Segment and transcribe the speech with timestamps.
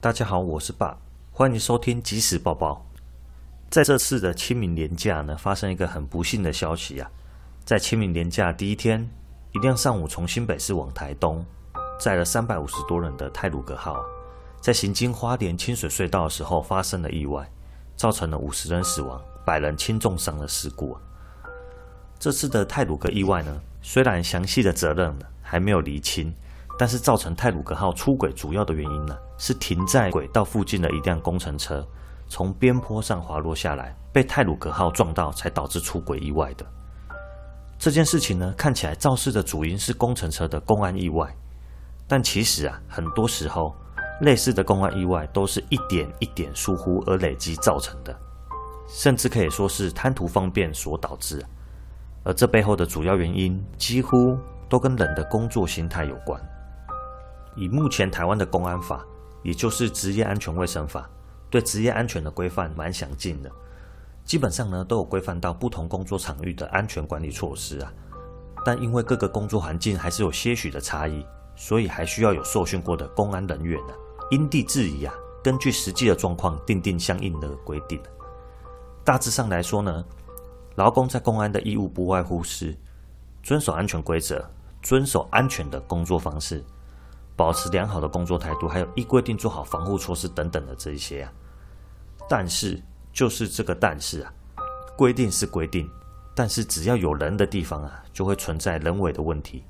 [0.00, 0.96] 大家好，我是爸，
[1.32, 2.86] 欢迎收听即时报报。
[3.68, 7.10] 在这次的清明连假呢，发生一个很不幸的消息啊。
[7.64, 9.10] 在清明连假第一天，
[9.50, 11.44] 一辆上午从新北市往台东，
[11.98, 14.00] 载了三百五十多人的泰鲁阁号，
[14.60, 17.50] 在行经花莲清水隧道的时候发生了意外，
[17.96, 20.96] 造成了五十人死亡、百人轻重伤的事故。
[22.20, 25.12] 这次的泰鲁阁意外呢，虽然详细的责任
[25.42, 26.32] 还没有厘清。
[26.78, 31.84] 但是造成泰鲁格号出轨主要的原因呢，是停在轨道附近的一辆工程车
[32.28, 36.64] 从边坡上滑落下来，被泰鲁格号撞到，才导致出轨意外的。
[37.78, 41.26] 这件事情呢，看起来肇事的主因是工程车的公安意外，
[42.06, 43.74] 但其实啊，很多时候
[44.20, 48.16] 类似的公安意外都是一点一点疏忽而累积造成的，
[48.88, 51.44] 甚至可以说是贪图方便所导致。
[52.24, 54.36] 而这背后的主要原因，几乎
[54.68, 56.40] 都跟人的工作心态有关。
[57.58, 59.04] 以目前台湾的公安法，
[59.42, 61.10] 也就是职业安全卫生法，
[61.50, 63.50] 对职业安全的规范蛮详尽的，
[64.24, 67.92] 基本上呢都有规范到不同工作场域的安全管理措施啊。
[68.64, 73.92] 但因为各个工作环境还是有些许的差异，所以还需要有受训过的公安人员呢，
[74.30, 78.00] 因地制宜啊，根据实际的状况订定相应的规定。
[79.04, 80.04] 大致上来说呢，
[80.76, 82.76] 劳工在公安的义务不外乎是
[83.42, 84.44] 遵守安全规则，
[84.82, 86.62] 遵守安全的工作方式。
[87.38, 91.32] 保持良好的工作态度，还有依规定做好防护措施等等的这一些啊，
[92.28, 94.32] 但是就是这个但是啊，
[94.96, 95.88] 规定是规定，
[96.34, 99.62] 但是只要有人的地方啊，就会存在人为的问题，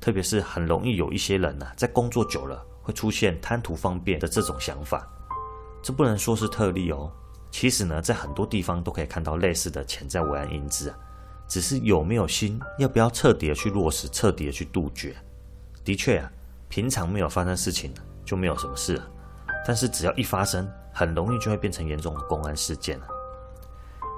[0.00, 5.06] 特别是很容易有一些人呐、啊，在工作久了会出现贪图方便的这种想法，
[5.82, 7.12] 这不能说是特例哦，
[7.50, 10.96] 其实呢，在很多地方都可以看到类似的潜在危害因子啊，
[11.46, 15.14] 只是有没有心，要不要彻底的去落实，彻底的去杜绝，
[15.84, 16.32] 的确啊。
[16.72, 17.92] 平常没有发生事情
[18.24, 18.98] 就没有什么事，
[19.66, 23.06] 但是只要一发生，很容易就会变成严重的公安事件了。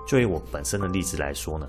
[0.06, 1.68] 就以我本身的例子来说呢，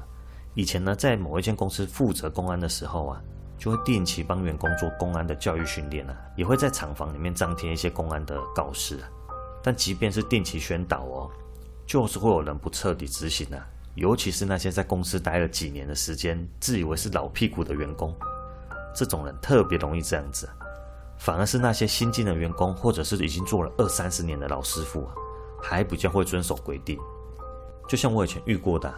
[0.53, 3.21] 以前呢在某一间公司负责公安的时候啊，
[3.57, 8.99] 就会定期帮员工做公安的教育训练啊，也会在厂房里面张贴一些公安的告示。
[9.63, 11.31] 但即便是定期宣导哦，
[11.87, 18.15] 就是会有人不彻底执行啊，尤其是那些在公司待了几年的时间，自以为是老屁股的员工，
[18.93, 20.47] 这种人特别容易这样子。
[21.17, 25.13] 反而是那些新进的员工，或者是已经做了二三十年的老师傅啊，
[25.61, 26.99] 还比较会遵守规定。
[27.87, 28.93] 就像我以前遇过的，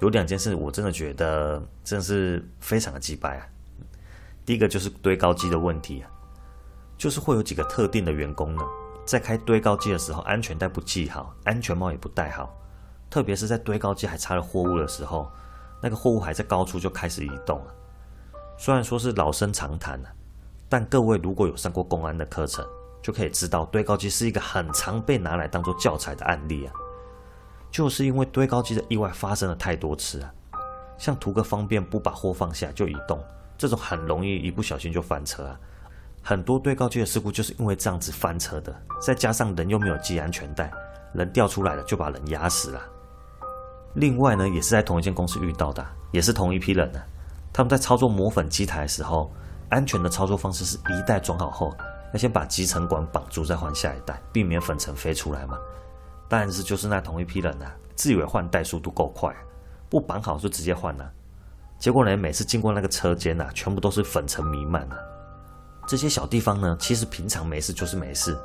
[0.00, 3.46] 有两件事，我真的觉得真的是非常的机掰啊。
[4.46, 6.10] 第一个就是堆高机的问题啊，
[6.96, 8.62] 就是会有几个特定的员工呢，
[9.04, 12.54] 在开堆高机的时候，安全带不系好，安全帽也不戴好，
[13.10, 15.30] 特别是在堆高机还插了货物的时候，
[15.82, 17.74] 那个货物还在高处就开始移动了。
[18.56, 20.08] 虽然说是老生常谈了。
[20.68, 22.62] 但各位如果有上过公安的课程，
[23.00, 26.72] 就可以知道堆高机是一个很常被拿来当做教材的案例啊。
[27.70, 30.32] 就是因为堆高机的意外发生了太多次啊，
[30.98, 33.18] 像图个方便不把货放下就移动，
[33.56, 35.58] 这种很容易一不小心就翻车啊。
[36.22, 40.70] 很多堆高机的事故就是因为这样子翻车的，再加上人又没有系安全带，
[41.14, 42.82] 人掉出来了就把人压死了。
[43.94, 47.00] 另外呢，也是在同一间公司遇到的，也是同一批人呢，
[47.52, 49.32] 他们在操作磨粉机台的时候。
[49.70, 51.74] 安全的操作方式是一袋装好后，
[52.12, 55.58] 要先把集成管绑住，再换下一袋，避免粉尘飞出来嘛。
[56.28, 59.34] 但是就是那同一批人啊，自以为换袋速度够快，
[59.88, 61.10] 不绑好就直接换了。
[61.78, 64.98] 结果呢，每次经过那个车间啊，全部都是粉尘弥漫啊。
[65.86, 68.38] 这些小地方呢，其实平常没事就是没事，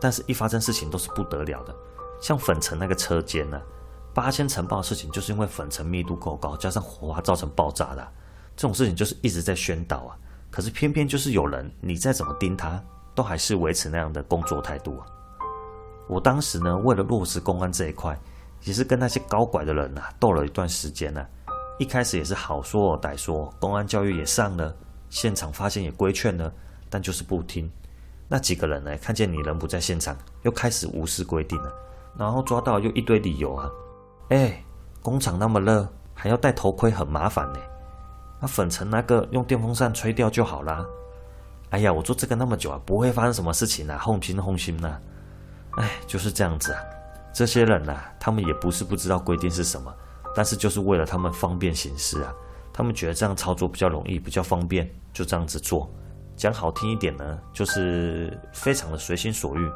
[0.00, 1.74] 但是一发生事情都是不得了的。
[2.20, 3.60] 像粉尘那个车间呢，
[4.12, 8.08] 八千尘爆的事情，就是因为粉尘密度够高，加上火花造成爆炸的。
[8.56, 10.16] 这种事情就是一直在宣导啊。
[10.54, 12.80] 可是偏偏就是有人，你再怎么盯他，
[13.12, 15.06] 都还是维持那样的工作态度啊。
[16.08, 18.16] 我当时呢，为了落实公安这一块，
[18.62, 21.26] 也是跟那些高拐的人呐、啊、斗了一段时间呢、啊。
[21.80, 24.72] 一开始也是好说歹说，公安教育也上了，
[25.10, 26.52] 现场发现也规劝了，
[26.88, 27.68] 但就是不听。
[28.28, 31.72] 那几个人呢，看见你人不在现场，又开始无视规定了，
[32.16, 33.68] 然后抓到又一堆理由啊。
[34.28, 34.64] 哎，
[35.02, 37.58] 工厂那么热，还要戴头盔，很麻烦呢。
[38.44, 40.84] 那粉尘那个用电风扇吹掉就好啦。
[41.70, 45.00] 哎呀，我做这个那么久啊，不会发生什么事情啊，放心放心呐。
[45.78, 46.80] 哎，就是这样子啊。
[47.32, 49.90] 这些人呐、啊，他们也不是不知道规定是什么，
[50.36, 52.34] 但是就是为了他们方便行事啊。
[52.70, 55.90] 他们觉得这样操作比较容易，比较方便，就这样子做。
[56.36, 59.66] 讲好听一点呢，就是非常的随心所欲；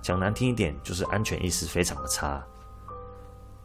[0.00, 2.42] 讲难听一点，就是安全意识非常的差。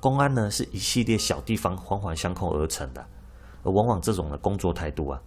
[0.01, 3.07] 公安呢，是一系列小地方环环相扣而成的。
[3.63, 5.21] 而往往这种的工作态度啊，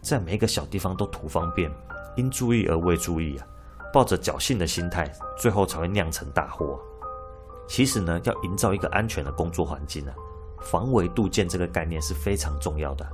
[0.00, 1.70] 在每一个小地方都图方便，
[2.16, 3.46] 因注意而未注意啊，
[3.92, 6.78] 抱着侥幸的心态，最后才会酿成大祸。
[7.66, 10.12] 其实呢，要营造一个安全的工作环境呢，
[10.60, 13.08] 防微杜渐这个概念是非常重要的。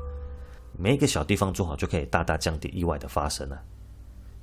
[0.79, 3.59] 每一个小地方做好，就可以大大降低意外的发生了。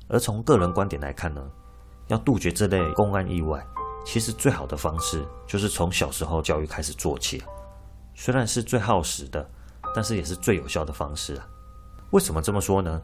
[0.08, 1.42] 而从个人观点来看呢，
[2.08, 3.66] 要杜绝这类公安意外，
[4.06, 7.42] 其实最好的方式就是从小时候教育开始做起。
[8.14, 9.50] 虽然是最耗时的，
[9.94, 11.48] 但是也是最有效的方式啊。
[12.12, 13.02] 为什么这么说呢？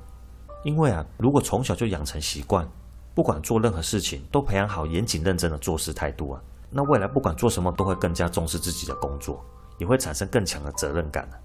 [0.63, 2.67] 因为啊，如果从小就养成习惯，
[3.15, 9.43] 不管做任何事情都培养好严谨认真的做事态度啊，那未来不管做什么都会更加重视自己的工作，
[9.77, 11.39] 也会产生更强的责任感啊。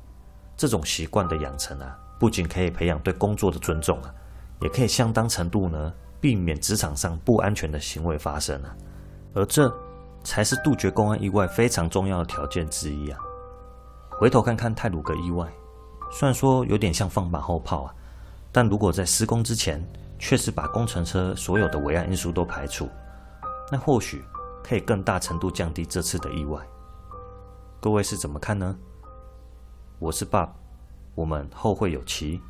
[0.57, 4.15] 这种习惯的养成啊，不仅可以培养对工作的尊重啊，
[4.61, 8.77] 也可以相当程度呢避免职场上不安全的行为发生啊。
[9.33, 9.73] 而这
[10.23, 13.19] 才是杜绝公安意外非常重要的条件之一啊。
[14.19, 15.53] 回头看看泰鲁格意外，
[16.11, 17.95] 虽然说有点像放马后炮啊。
[18.53, 19.85] 但如果在施工之前，
[20.17, 22.89] 确实把工程车所有的危险因素都排除，
[23.73, 24.25] 那或许
[24.63, 26.61] 可以更大程度降低这次的意外。
[27.81, 28.77] 各位是怎么看呢？
[29.99, 30.51] 我是 Bob，
[31.17, 32.41] 我们后会有期。